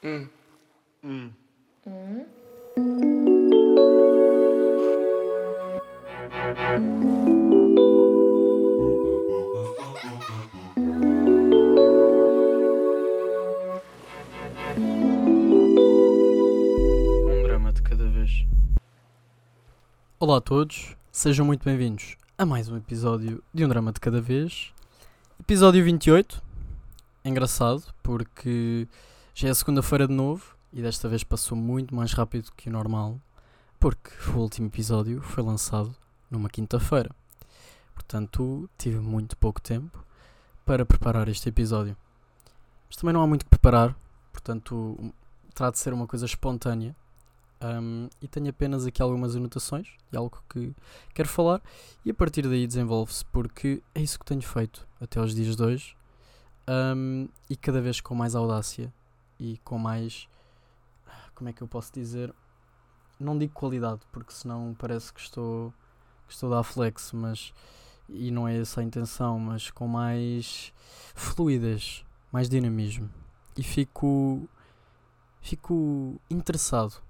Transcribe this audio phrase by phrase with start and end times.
[0.00, 0.28] Hum.
[1.02, 1.32] Um
[17.42, 18.46] drama de cada vez.
[20.20, 24.20] Olá a todos, sejam muito bem-vindos a mais um episódio de Um Drama de Cada
[24.20, 24.72] Vez.
[25.40, 26.40] Episódio 28.
[27.24, 28.86] É engraçado porque
[29.38, 33.20] já é segunda-feira de novo e desta vez passou muito mais rápido que o normal,
[33.78, 35.94] porque o último episódio foi lançado
[36.28, 37.14] numa quinta-feira.
[37.94, 40.04] Portanto, tive muito pouco tempo
[40.66, 41.96] para preparar este episódio.
[42.88, 43.96] Mas também não há muito que preparar,
[44.32, 45.14] portanto,
[45.54, 46.96] trata de ser uma coisa espontânea
[47.62, 50.74] um, e tenho apenas aqui algumas anotações e algo que
[51.14, 51.62] quero falar
[52.04, 55.62] e a partir daí desenvolve-se porque é isso que tenho feito até aos dias de
[55.62, 55.96] hoje
[56.68, 58.92] um, e cada vez com mais audácia
[59.38, 60.28] e com mais
[61.34, 62.34] como é que eu posso dizer?
[63.18, 65.72] Não digo qualidade porque senão parece que estou
[66.26, 67.52] que estou a dar flex mas
[68.08, 70.72] e não é essa a intenção mas com mais
[71.14, 73.10] fluidez mais dinamismo.
[73.56, 74.48] E fico
[75.40, 77.02] fico interessado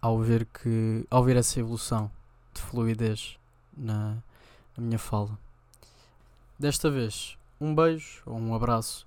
[0.00, 2.10] ao ver que ao ver essa evolução
[2.54, 3.38] de fluidez
[3.76, 4.22] na,
[4.76, 5.38] na minha fala.
[6.58, 9.06] Desta vez, um beijo ou um abraço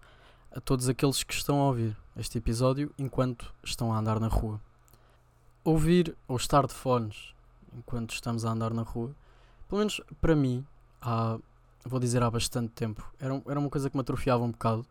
[0.51, 4.59] a todos aqueles que estão a ouvir este episódio enquanto estão a andar na rua.
[5.63, 7.33] Ouvir ou estar de fones
[7.73, 9.15] enquanto estamos a andar na rua,
[9.67, 10.65] pelo menos para mim,
[11.01, 11.37] há,
[11.85, 14.85] vou dizer há bastante tempo, era, um- era uma coisa que me atrofiava um bocado,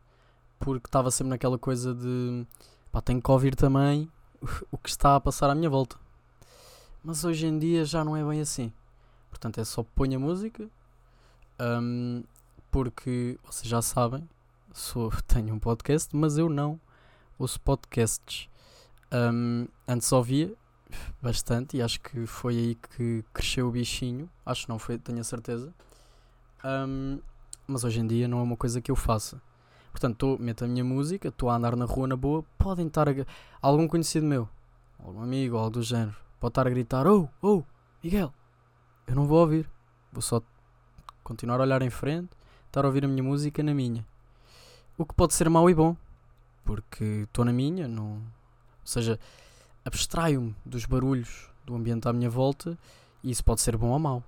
[0.58, 2.46] porque estava sempre naquela coisa de
[2.90, 4.10] pá, tenho que ouvir também
[4.70, 5.96] o que está a passar à minha volta.
[7.02, 8.72] Mas hoje em dia já não é bem assim.
[9.30, 10.68] Portanto, é só ponho a música,
[11.60, 12.22] hum,
[12.70, 14.28] porque vocês já sabem,
[14.72, 16.80] sou, tenho um podcast, mas eu não
[17.40, 18.48] ouço podcasts.
[19.10, 20.54] Hum, antes ouvia
[21.22, 24.28] bastante e acho que foi aí que cresceu o bichinho.
[24.44, 25.72] Acho que não foi, tenho a certeza.
[26.62, 27.18] Hum,
[27.66, 29.40] mas hoje em dia não é uma coisa que eu faça.
[29.90, 33.08] Portanto, tô, meto a minha música, estou a andar na rua na boa, podem estar
[33.08, 33.12] a,
[33.60, 34.48] algum conhecido meu,
[35.02, 37.64] algum amigo, algo do género, pode estar a gritar: Oh, oh,
[38.04, 38.32] Miguel,
[39.06, 39.68] eu não vou ouvir,
[40.12, 40.40] vou só
[41.24, 42.30] continuar a olhar em frente,
[42.66, 44.06] estar a ouvir a minha música na minha.
[44.96, 45.96] O que pode ser mau e bom,
[46.64, 49.18] porque estou na minha, não, ou seja,
[49.84, 52.78] abstraio-me dos barulhos do ambiente à minha volta
[53.22, 54.22] e isso pode ser bom ou mau.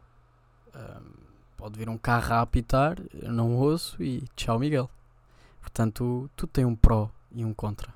[0.75, 1.13] Ahm,
[1.57, 4.91] pode vir um carro a apitar, eu não ouço e tchau, Miguel.
[5.61, 7.95] Portanto, tudo tem um pró e um contra.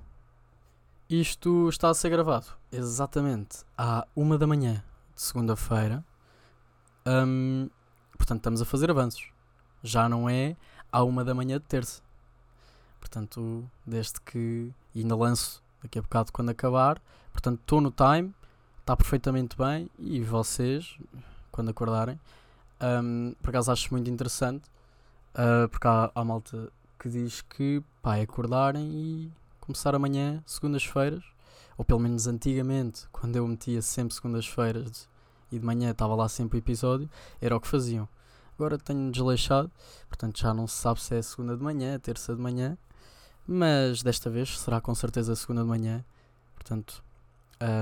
[1.09, 4.83] Isto está a ser gravado exatamente à uma da manhã
[5.15, 6.05] de segunda-feira.
[7.07, 7.71] Hum,
[8.17, 9.31] portanto, estamos a fazer avanços.
[9.83, 10.57] Já não é
[10.91, 12.03] à uma da manhã de terça.
[13.07, 17.01] Portanto, desde que e ainda lanço daqui a bocado quando acabar.
[17.33, 18.35] Portanto, estou no time,
[18.81, 19.89] está perfeitamente bem.
[19.97, 20.99] E vocês,
[21.53, 22.19] quando acordarem,
[22.83, 24.69] hum, por acaso acho muito interessante,
[25.35, 31.23] ah, porque há, há malta que diz que pá, é acordarem e começar amanhã, segundas-feiras,
[31.79, 35.09] ou pelo menos antigamente, quando eu metia sempre segundas-feiras
[35.53, 37.09] e de manhã estava lá sempre o episódio,
[37.41, 38.09] era o que faziam.
[38.55, 39.71] Agora tenho desleixado,
[40.09, 42.77] portanto já não se sabe se é segunda de manhã, terça de manhã,
[43.47, 46.05] mas desta vez será com certeza segunda de manhã,
[46.55, 47.03] portanto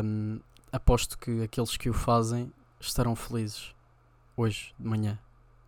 [0.04, 0.41] hum,
[0.72, 3.75] aposto que aqueles que o fazem estarão felizes
[4.36, 5.19] hoje de manhã,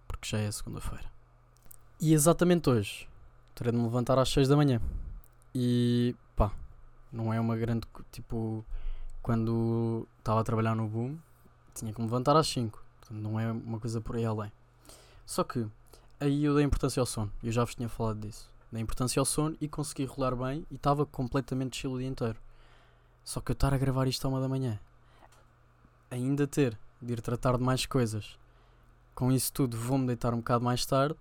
[0.06, 1.10] porque já é segunda-feira.
[2.00, 3.08] E exatamente hoje,
[3.54, 4.80] terei de me levantar às 6 da manhã.
[5.54, 6.52] E pá,
[7.10, 7.86] não é uma grande.
[8.12, 8.64] Tipo,
[9.22, 11.16] quando estava a trabalhar no boom,
[11.74, 12.84] tinha que me levantar às 5.
[13.00, 14.52] Portanto, não é uma coisa por aí além.
[15.24, 15.66] Só que
[16.20, 17.32] aí eu dei importância ao sono.
[17.42, 18.50] Eu já vos tinha falado disso.
[18.70, 22.38] Dei importância ao sono e consegui rolar bem e estava completamente chill o dia inteiro.
[23.24, 24.78] Só que eu estar a gravar isto à uma da manhã,
[26.10, 28.38] ainda ter de ir tratar de mais coisas,
[29.14, 31.16] com isso tudo vou-me deitar um bocado mais tarde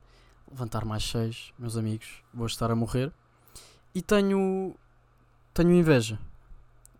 [0.49, 3.11] levantar mais seis, meus amigos, vou estar a morrer.
[3.93, 4.75] E tenho,
[5.53, 6.19] tenho inveja,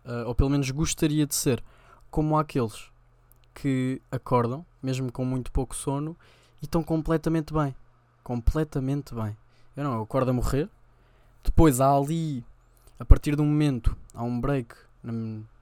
[0.04, 1.62] ah, ou pelo menos gostaria de ser,
[2.10, 2.90] como aqueles
[3.54, 6.16] que acordam, mesmo com muito pouco sono,
[6.60, 7.74] e estão completamente bem.
[8.22, 9.36] Completamente bem.
[9.76, 10.68] Eu não, eu acordo a morrer,
[11.44, 12.44] depois há ali,
[12.98, 15.12] a partir de um momento, há um break na,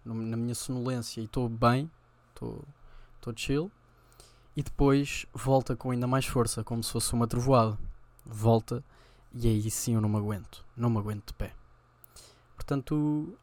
[0.04, 1.90] na minha sonolência e estou bem,
[2.32, 2.64] estou
[3.34, 3.70] chill
[4.56, 7.78] e depois volta com ainda mais força, como se fosse uma trovoada.
[8.24, 8.84] Volta
[9.34, 11.52] e aí sim eu não me aguento, não me aguento de pé.
[12.54, 13.36] Portanto,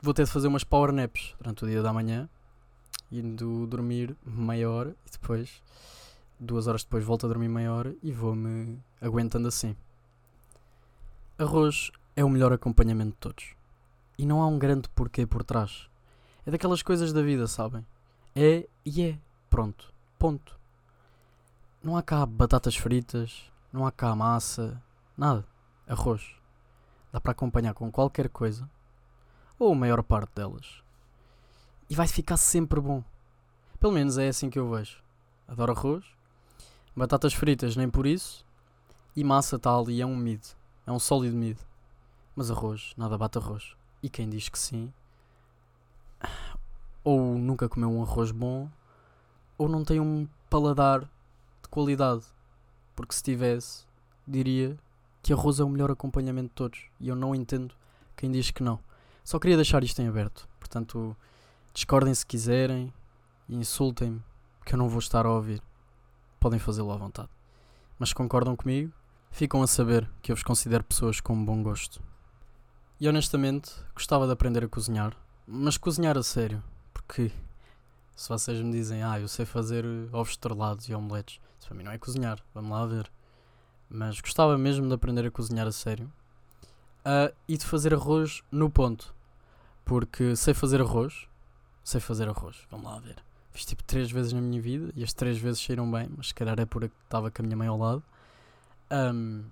[0.00, 2.28] vou ter de fazer umas power naps durante o dia da manhã,
[3.10, 5.62] indo dormir meia hora e depois,
[6.38, 9.76] duas horas depois, volto a dormir meia hora e vou-me aguentando assim.
[11.38, 13.54] Arroz é o melhor acompanhamento de todos.
[14.18, 15.88] e não há um grande porquê por trás.
[16.46, 17.84] É daquelas coisas da vida, sabem?
[18.36, 19.18] É e é.
[19.50, 19.92] Pronto.
[20.18, 20.58] Ponto.
[21.82, 24.80] Não há cá batatas fritas, não há cá massa,
[25.16, 25.44] nada.
[25.86, 26.22] Arroz.
[27.10, 28.68] Dá para acompanhar com qualquer coisa,
[29.58, 30.82] ou a maior parte delas.
[31.90, 33.02] E vai ficar sempre bom.
[33.80, 35.02] Pelo menos é assim que eu vejo.
[35.48, 36.04] Adoro arroz,
[36.96, 38.46] batatas fritas nem por isso,
[39.14, 40.42] e massa está ali, é um mid.
[40.86, 41.58] É um sólido mid.
[42.34, 43.76] Mas arroz, nada bate arroz.
[44.02, 44.92] E quem diz que sim,
[47.04, 48.68] ou nunca comeu um arroz bom,
[49.58, 52.24] ou não tem um paladar de qualidade.
[52.96, 53.84] Porque se tivesse,
[54.26, 54.78] diria
[55.22, 56.90] que arroz é o melhor acompanhamento de todos.
[56.98, 57.74] E eu não entendo
[58.16, 58.80] quem diz que não.
[59.24, 60.48] Só queria deixar isto em aberto.
[60.58, 61.16] Portanto,
[61.72, 62.92] discordem se quiserem
[63.48, 64.22] e insultem-me,
[64.64, 65.62] que eu não vou estar a ouvir.
[66.40, 67.28] Podem fazê-lo à vontade.
[67.98, 68.92] Mas concordam comigo,
[69.32, 72.00] ficam a saber que eu vos considero pessoas com bom gosto.
[73.00, 76.62] E honestamente, gostava de aprender a cozinhar, mas cozinhar a sério,
[76.92, 77.32] porque
[78.14, 81.82] se vocês me dizem, ah, eu sei fazer ovos estrelados e omeletes, isso para mim
[81.82, 83.10] não é cozinhar, vamos lá ver.
[83.88, 86.12] Mas gostava mesmo de aprender a cozinhar a sério
[87.00, 89.14] uh, e de fazer arroz no ponto,
[89.84, 91.26] porque sei fazer arroz,
[91.82, 93.16] sei fazer arroz, vamos lá ver.
[93.50, 96.34] Fiz tipo três vezes na minha vida e as três vezes saíram bem, mas se
[96.34, 98.02] calhar é porque estava com a minha mãe ao lado.
[98.92, 99.44] Um,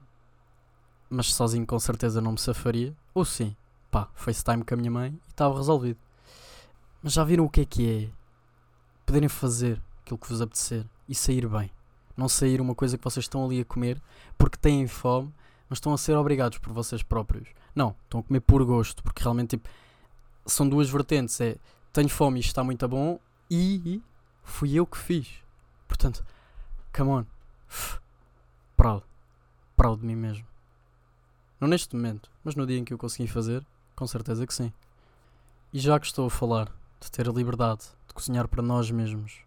[1.08, 2.94] mas sozinho com certeza não me safaria.
[3.14, 3.56] Ou sim,
[3.90, 5.98] pá, FaceTime com a minha mãe e estava resolvido.
[7.02, 8.10] Mas já viram o que é que é?
[9.06, 11.70] Poderem fazer aquilo que vos apetecer e sair bem.
[12.16, 14.00] Não sair uma coisa que vocês estão ali a comer
[14.36, 15.32] porque têm fome,
[15.68, 17.48] mas estão a ser obrigados por vocês próprios.
[17.74, 19.68] Não, estão a comer por gosto, porque realmente tipo,
[20.44, 21.40] são duas vertentes.
[21.40, 21.56] É
[21.92, 23.18] tenho fome e está muito bom
[23.50, 24.00] e
[24.42, 25.28] fui eu que fiz.
[25.88, 26.24] Portanto,
[26.92, 27.26] come on.
[28.76, 29.09] Proud.
[29.80, 30.44] Proud de mim mesmo.
[31.58, 33.64] Não neste momento, mas no dia em que eu consegui fazer,
[33.96, 34.70] com certeza que sim.
[35.72, 39.38] E já que estou a falar de ter a liberdade de cozinhar para nós mesmos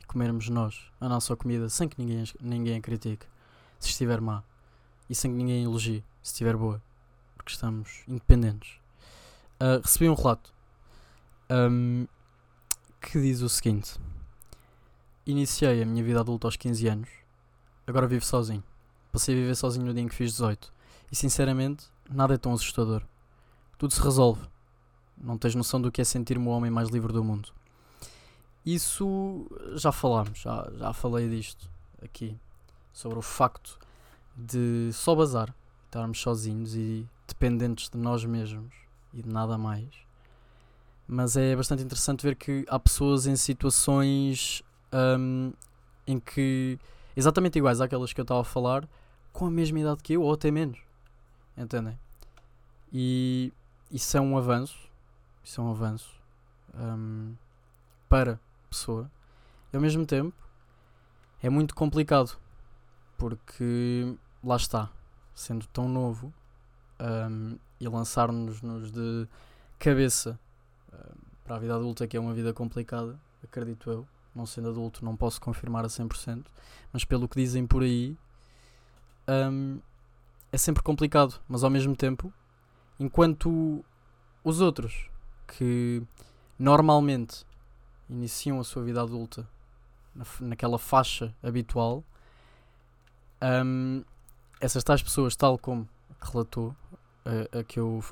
[0.00, 3.26] e comermos nós a nossa comida sem que ninguém, ninguém a critique,
[3.78, 4.42] se estiver má,
[5.10, 6.80] e sem que ninguém elogie, se estiver boa,
[7.36, 8.78] porque estamos independentes.
[9.60, 10.50] Uh, recebi um relato
[11.50, 12.06] um,
[13.02, 14.00] que diz o seguinte:
[15.26, 17.10] Iniciei a minha vida adulta aos 15 anos,
[17.86, 18.64] agora vivo sozinho.
[19.14, 20.72] Passei a viver sozinho no dia em que fiz 18
[21.12, 23.00] e sinceramente, nada é tão assustador.
[23.78, 24.44] Tudo se resolve.
[25.16, 27.50] Não tens noção do que é sentir-me o homem mais livre do mundo.
[28.66, 29.46] Isso
[29.76, 31.70] já falámos, já, já falei disto
[32.02, 32.36] aqui.
[32.92, 33.78] Sobre o facto
[34.36, 38.74] de só bazar, estarmos sozinhos e dependentes de nós mesmos
[39.12, 39.94] e de nada mais.
[41.06, 45.52] Mas é bastante interessante ver que há pessoas em situações um,
[46.04, 46.80] em que
[47.14, 48.88] exatamente iguais àquelas que eu estava a falar,
[49.34, 50.78] com a mesma idade que eu, ou até menos.
[51.58, 51.98] Entendem?
[52.92, 53.52] E
[53.90, 54.88] isso é um avanço.
[55.42, 56.14] Isso é um avanço
[56.72, 57.34] um,
[58.08, 59.10] para a pessoa.
[59.72, 60.32] E ao mesmo tempo
[61.42, 62.38] é muito complicado.
[63.18, 64.88] Porque lá está,
[65.34, 66.32] sendo tão novo
[67.00, 68.60] um, e lançar-nos
[68.92, 69.28] de
[69.80, 70.38] cabeça
[70.92, 70.96] um,
[71.42, 74.06] para a vida adulta, que é uma vida complicada, acredito eu.
[74.32, 76.44] Não sendo adulto, não posso confirmar a 100%,
[76.92, 78.16] mas pelo que dizem por aí,
[79.28, 79.80] um,
[80.52, 82.32] é sempre complicado, mas ao mesmo tempo,
[82.98, 83.84] enquanto
[84.42, 85.10] os outros
[85.46, 86.02] que
[86.58, 87.44] normalmente
[88.08, 89.48] iniciam a sua vida adulta
[90.14, 92.04] na, naquela faixa habitual,
[93.42, 94.04] um,
[94.60, 95.88] essas tais pessoas, tal como
[96.20, 96.74] relatou
[97.24, 98.02] a, a que eu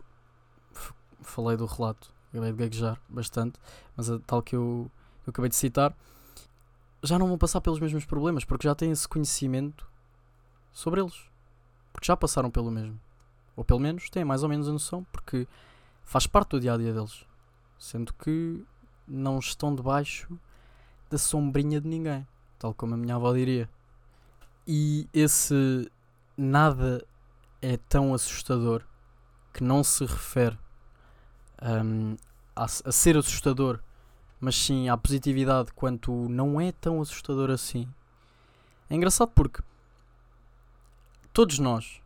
[1.23, 3.59] falei do relato, acabei de gaguejar bastante,
[3.97, 4.91] mas a tal que eu,
[5.27, 5.97] eu acabei de citar,
[7.03, 9.92] já não vão passar pelos mesmos problemas porque já têm esse conhecimento
[10.73, 11.33] sobre eles
[11.93, 12.99] porque já passaram pelo mesmo.
[13.55, 15.47] Ou pelo menos têm mais ou menos a noção, porque
[16.05, 17.25] faz parte do dia a dia deles.
[17.79, 18.65] Sendo que
[19.07, 20.29] não estão debaixo
[21.11, 22.27] da sombrinha de ninguém,
[22.59, 23.69] tal como a minha avó diria.
[24.67, 25.91] E esse
[26.37, 27.05] nada
[27.61, 28.83] é tão assustador
[29.53, 30.59] que não se refere
[31.63, 32.17] um,
[32.57, 33.81] a, a ser assustador,
[34.41, 37.87] mas sim à positividade quanto não é tão assustador assim.
[38.89, 39.63] É engraçado porque
[41.33, 42.01] todos nós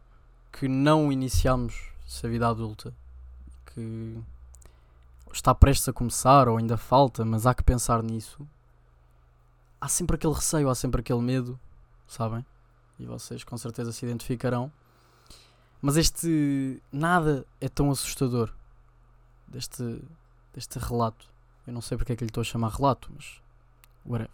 [0.52, 2.94] que não iniciamos essa vida adulta,
[3.66, 4.22] que
[5.32, 8.46] está prestes a começar ou ainda falta, mas há que pensar nisso,
[9.80, 11.58] há sempre aquele receio, há sempre aquele medo,
[12.06, 12.44] sabem?
[12.98, 14.72] E vocês com certeza se identificarão.
[15.82, 18.50] Mas este nada é tão assustador
[19.46, 20.02] deste,
[20.54, 21.28] deste relato.
[21.66, 23.42] Eu não sei porque é que lhe estou a chamar relato, mas
[24.06, 24.30] whatever.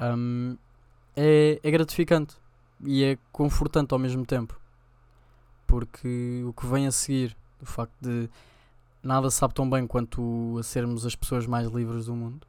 [0.00, 0.56] Um,
[1.14, 2.41] é, é gratificante
[2.82, 4.58] e é confortante ao mesmo tempo.
[5.66, 8.28] Porque o que vem a seguir, o facto de
[9.02, 12.46] nada sabe tão bem quanto a sermos as pessoas mais livres do mundo.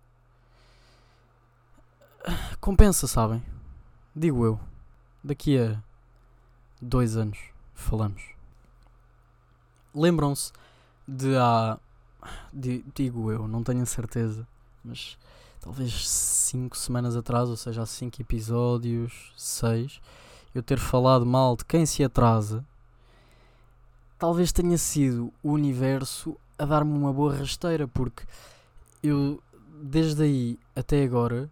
[2.60, 3.44] Compensa, sabem?
[4.16, 4.60] Digo eu.
[5.24, 5.82] Daqui a
[6.82, 7.38] dois anos
[7.74, 8.22] falamos.
[9.94, 10.52] Lembram-se
[11.08, 11.78] de há.
[12.52, 14.48] di- digo eu, não tenho a certeza,
[14.84, 15.18] mas
[15.60, 20.02] talvez cinco semanas atrás, ou seja, há cinco episódios, seis,
[20.54, 22.66] eu ter falado mal de quem se atrasa.
[24.18, 28.24] Talvez tenha sido o universo a dar-me uma boa rasteira, porque
[29.02, 29.42] eu,
[29.82, 31.50] desde aí até agora,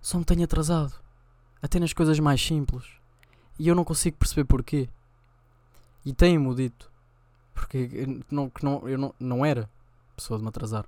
[0.00, 0.94] só me tenho atrasado.
[1.62, 2.84] Até nas coisas mais simples.
[3.58, 4.88] E eu não consigo perceber porquê.
[6.04, 6.90] E tenho-me dito.
[7.54, 9.68] Porque não, não, eu não, não era
[10.14, 10.86] pessoa de me atrasar.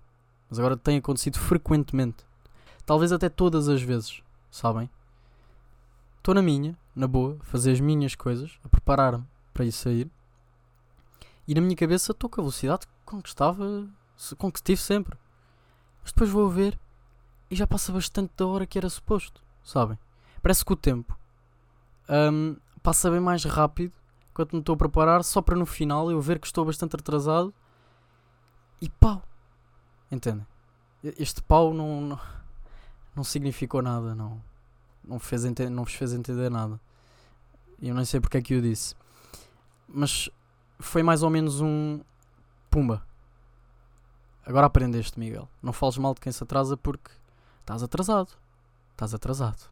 [0.48, 2.24] Mas agora tem acontecido frequentemente.
[2.84, 4.22] Talvez até todas as vezes.
[4.50, 4.88] Sabem?
[6.18, 9.24] Estou na minha, na boa, fazer as minhas coisas, a preparar-me
[9.54, 10.10] para ir sair.
[11.46, 13.88] E na minha cabeça estou com a velocidade com que estava,
[14.36, 15.16] com que estive sempre.
[16.02, 16.78] Mas depois vou ver
[17.48, 19.96] e já passa bastante da hora que era suposto, sabem?
[20.42, 21.16] Parece que o tempo
[22.08, 23.92] hum, passa bem mais rápido
[24.30, 27.54] enquanto me estou a preparar, só para no final eu ver que estou bastante atrasado
[28.80, 29.22] e pau.
[30.10, 30.46] Entendem?
[31.02, 32.20] Este pau não, não,
[33.14, 34.42] não significou nada, não,
[35.04, 36.80] não, fez não vos fez entender nada.
[37.80, 38.94] Eu nem sei porque é que eu disse.
[39.86, 40.28] Mas
[40.78, 42.00] foi mais ou menos um
[42.70, 43.06] pumba.
[44.44, 45.48] Agora aprendeste, Miguel.
[45.62, 47.10] Não fales mal de quem se atrasa porque
[47.60, 48.30] estás atrasado.
[48.92, 49.70] Estás atrasado.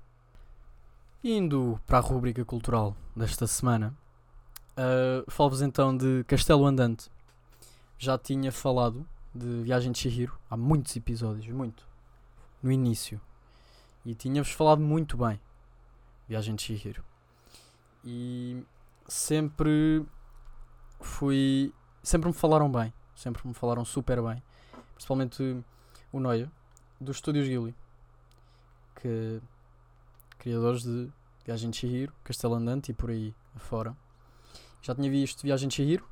[1.25, 3.97] Indo para a rúbrica cultural desta semana,
[4.77, 7.11] uh, falo-vos então de Castelo Andante.
[7.99, 11.89] Já tinha falado de Viagem de Chihiro há muitos episódios, muito.
[12.63, 13.21] No início.
[14.05, 15.41] E tinha-vos falado muito bem.
[16.29, 17.03] Viagem de Chihiro.
[18.07, 18.63] E
[19.09, 20.07] sempre
[21.01, 21.75] fui.
[22.03, 22.93] Sempre me falaram bem.
[23.15, 24.43] Sempre me falaram super bem.
[24.95, 25.63] Principalmente
[26.13, 26.51] o Noia,
[27.01, 27.75] dos Estúdios Ghibli.
[28.95, 29.43] Que.
[30.39, 31.11] Criadores de
[31.45, 33.97] Viagem de Chihiro, Castelo Andante e por aí afora.
[34.83, 36.05] Já tinha visto Viagem de Chihiro,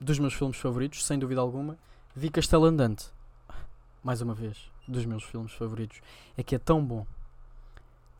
[0.00, 1.76] dos meus filmes favoritos, sem dúvida alguma.
[2.14, 3.06] Vi Castelo Andante,
[4.02, 6.00] mais uma vez, dos meus filmes favoritos.
[6.36, 7.04] É que é tão bom,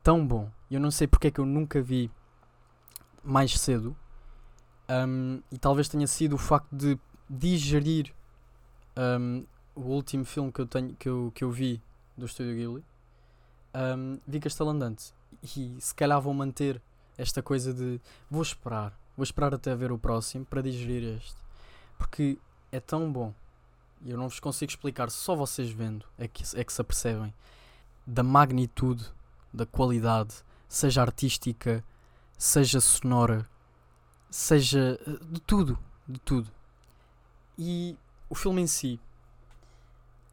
[0.02, 0.50] tão bom.
[0.70, 2.10] Eu não sei porque é que eu nunca vi
[3.22, 3.96] mais cedo.
[4.88, 6.98] Um, e talvez tenha sido o facto de
[7.28, 8.12] digerir
[8.96, 11.80] um, o último filme que eu, tenho, que eu, que eu vi
[12.16, 12.84] do Estúdio Ghibli.
[13.74, 16.82] Um, vi Castelo Andante e se calhar vou manter
[17.16, 18.00] esta coisa de
[18.30, 21.36] vou esperar, vou esperar até ver o próximo para digerir este,
[21.96, 22.38] porque
[22.72, 23.32] é tão bom
[24.02, 27.32] e eu não vos consigo explicar, só vocês vendo é que, é que se apercebem
[28.06, 29.04] da magnitude,
[29.52, 30.34] da qualidade,
[30.68, 31.84] seja artística,
[32.40, 33.46] seja sonora,
[34.30, 35.78] seja eh, de tudo,
[36.08, 36.50] de tudo.
[37.58, 37.96] E
[38.30, 38.98] o filme em si,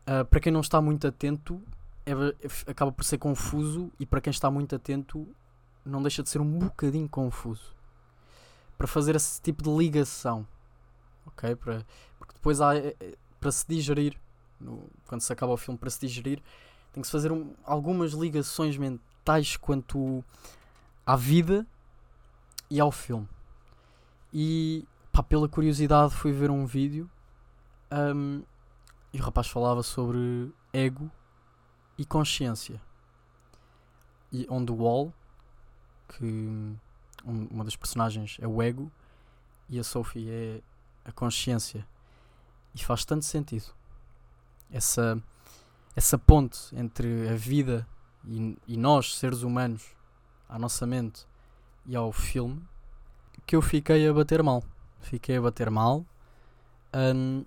[0.05, 1.61] ah, para quem não está muito atento,
[2.05, 5.27] é é acaba por ser confuso e para quem está muito atento
[5.85, 7.75] não deixa de ser um bocadinho confuso
[8.77, 10.47] para fazer esse tipo de ligação
[11.25, 11.85] ok para
[12.17, 14.15] porque depois há eh, eh, para se digerir
[14.59, 16.41] no- quando se acaba o filme para se digerir
[16.93, 20.23] tem que se fazer um- algumas ligações mentais quanto
[21.05, 21.65] à vida
[22.69, 23.27] e ao filme
[24.33, 27.09] e pá, pela curiosidade fui ver um vídeo
[27.89, 28.41] ahm,
[29.13, 31.09] e o rapaz falava sobre ego
[31.97, 32.79] e consciência.
[34.31, 35.13] E onde o Wall,
[36.09, 36.25] que
[37.25, 38.91] um- uma das personagens é o ego
[39.69, 40.62] e a Sophie é
[41.05, 41.88] a consciência.
[42.75, 43.74] E faz tanto sentido.
[44.69, 45.19] Essa,
[45.95, 47.88] essa ponte entre a vida
[48.25, 49.95] e, e nós, seres humanos,
[50.47, 51.25] à nossa mente
[51.88, 52.62] e ao filme,
[53.46, 54.63] que eu fiquei a bater mal.
[55.00, 56.06] Fiquei a bater mal.
[56.94, 57.46] hum,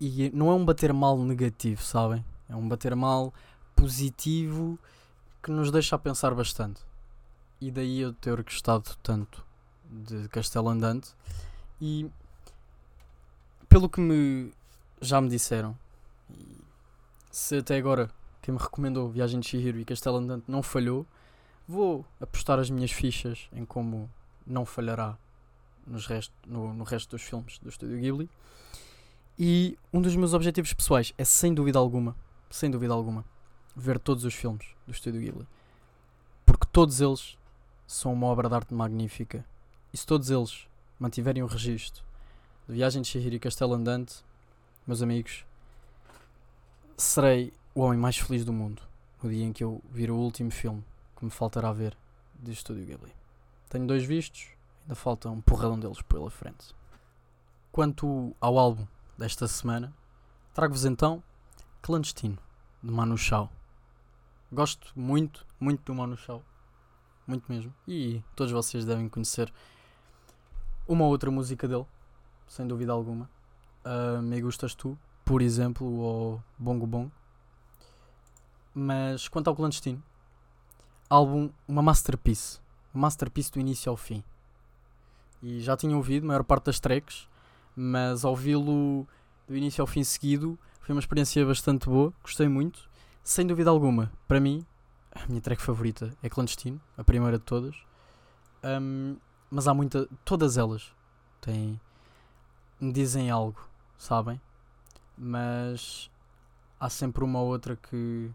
[0.00, 2.24] e não é um bater mal negativo, sabem?
[2.48, 3.32] É um bater mal
[3.76, 4.78] positivo
[5.42, 6.80] que nos deixa a pensar bastante.
[7.60, 9.44] E daí eu ter gostado tanto
[9.88, 11.14] de Castelo Andante.
[11.80, 12.10] E
[13.68, 14.52] pelo que me
[15.00, 15.76] já me disseram,
[17.30, 18.10] se até agora
[18.40, 21.06] quem me recomendou Viagem de Chihiro e Castelo Andante não falhou,
[21.66, 24.10] vou apostar as minhas fichas em como
[24.46, 25.16] não falhará
[25.86, 26.08] nos
[26.46, 28.28] no, no resto dos filmes do Estúdio Ghibli.
[29.38, 32.14] E um dos meus objetivos pessoais é sem dúvida alguma,
[32.50, 33.24] sem dúvida alguma,
[33.74, 35.46] ver todos os filmes do Estúdio Ghibli.
[36.44, 37.38] Porque todos eles
[37.86, 39.44] são uma obra de arte magnífica.
[39.92, 40.66] E se todos eles
[40.98, 42.04] mantiverem o registro
[42.68, 44.16] de Viagem de Chihiro e Castelo Andante,
[44.86, 45.44] meus amigos,
[46.96, 48.82] serei o homem mais feliz do mundo
[49.22, 50.84] no dia em que eu vir o último filme
[51.22, 51.96] que me faltará ver
[52.34, 53.14] de Estúdio Ghibli.
[53.70, 54.48] Tenho dois vistos,
[54.82, 56.74] ainda falta um porradão deles pela frente.
[57.70, 58.84] Quanto ao álbum
[59.16, 59.94] desta semana,
[60.52, 61.22] trago-vos então
[61.80, 62.38] Clandestino,
[62.82, 63.48] de Manu Chao.
[64.50, 66.42] Gosto muito, muito do Manu Chao.
[67.24, 67.72] Muito mesmo.
[67.86, 69.52] E todos vocês devem conhecer
[70.88, 71.86] uma outra música dele,
[72.48, 73.30] sem dúvida alguma.
[73.84, 77.12] Uh, Me Gustas Tu, por exemplo, ou Bongo Bongo.
[78.74, 80.02] Mas quanto ao Clandestino,
[81.12, 82.58] álbum, uma masterpiece.
[82.92, 84.24] Masterpiece do início ao fim.
[85.42, 87.28] E já tinha ouvido a maior parte das tracks,
[87.76, 89.06] mas ouvi-lo
[89.46, 92.88] do início ao fim seguido foi uma experiência bastante boa, gostei muito.
[93.22, 94.64] Sem dúvida alguma, para mim,
[95.14, 97.76] a minha track favorita é Clandestino, a primeira de todas.
[98.64, 99.16] Um,
[99.50, 100.08] mas há muita.
[100.24, 100.94] Todas elas
[101.42, 101.78] têm.
[102.80, 103.60] me dizem algo,
[103.98, 104.40] sabem?
[105.16, 106.10] Mas
[106.80, 108.30] há sempre uma ou outra que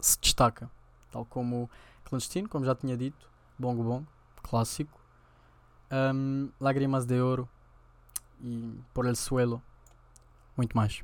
[0.00, 0.68] se destaca.
[1.10, 1.68] Tal como
[2.04, 4.06] Clandestino, como já tinha dito, Bongo Bongo,
[4.42, 5.00] clássico.
[5.90, 7.48] Um, Lágrimas de Ouro
[8.40, 9.62] e Por el Suelo,
[10.56, 11.02] muito mais.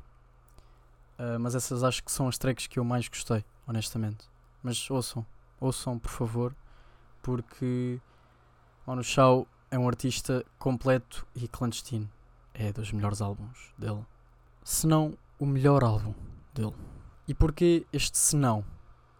[1.19, 4.29] Uh, mas essas acho que são as tracks que eu mais gostei, honestamente.
[4.63, 5.25] Mas ouçam,
[5.59, 6.55] ouçam por favor,
[7.21, 7.99] porque
[8.85, 12.09] Manu Chao é um artista completo e clandestino.
[12.53, 14.05] É dos melhores álbuns dele.
[14.63, 16.13] Se não, o melhor álbum
[16.53, 16.73] dele.
[17.27, 18.63] E porquê este se não?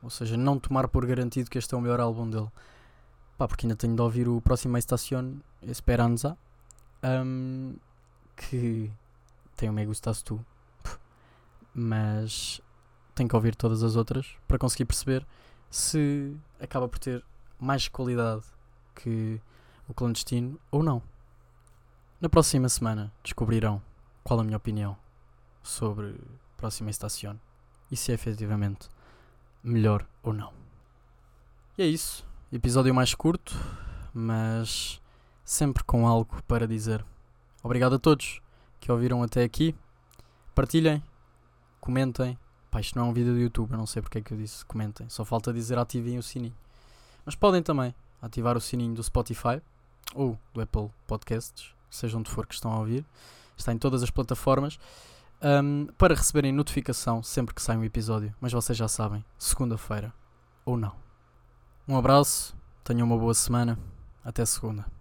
[0.07, 2.47] Ou seja, não tomar por garantido que este é o melhor álbum dele.
[3.37, 6.37] Pá, porque ainda tenho de ouvir o próximo Estación Esperanza.
[7.03, 7.75] Um,
[8.37, 8.89] que
[9.57, 10.39] tem o Me Gustas Tu.
[11.73, 12.61] Mas
[13.13, 15.27] tenho que ouvir todas as outras para conseguir perceber
[15.69, 17.21] se acaba por ter
[17.59, 18.43] mais qualidade
[18.95, 19.41] que
[19.89, 21.03] o clandestino ou não.
[22.21, 23.81] Na próxima semana descobrirão
[24.23, 24.95] qual a minha opinião
[25.61, 27.37] sobre a próxima estação
[27.91, 28.87] e se efetivamente
[29.63, 30.53] melhor ou não.
[31.77, 32.25] E é isso.
[32.51, 33.55] Episódio mais curto,
[34.13, 35.01] mas
[35.43, 37.05] sempre com algo para dizer.
[37.61, 38.41] Obrigado a todos
[38.79, 39.75] que ouviram até aqui.
[40.55, 41.03] Partilhem,
[41.79, 42.37] comentem.
[42.71, 44.37] Pá, isto não é um vídeo do YouTube, eu não sei porque é que eu
[44.37, 45.09] disse comentem.
[45.09, 46.55] Só falta dizer ativem o sininho.
[47.25, 49.61] Mas podem também ativar o sininho do Spotify
[50.15, 53.05] ou do Apple Podcasts, seja onde for que estão a ouvir.
[53.57, 54.79] Está em todas as plataformas.
[55.41, 58.33] Um, para receberem notificação sempre que sai um episódio.
[58.41, 60.13] Mas vocês já sabem, segunda-feira
[60.65, 60.95] ou não.
[61.87, 63.77] Um abraço, tenham uma boa semana.
[64.23, 64.96] Até segunda.